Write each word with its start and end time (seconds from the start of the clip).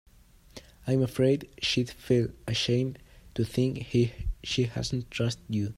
I'm 0.87 1.03
afraid 1.03 1.47
she'd 1.61 1.91
feel 1.91 2.29
ashamed 2.47 2.97
to 3.35 3.43
think 3.45 3.95
she 4.43 4.63
hadn't 4.63 5.11
trusted 5.11 5.45
you. 5.47 5.69